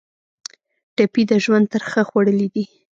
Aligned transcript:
ټپي 0.95 1.23
د 1.31 1.31
ژوند 1.43 1.65
ترخه 1.73 2.01
خوړلې 2.09 2.47
ده. 2.53 2.63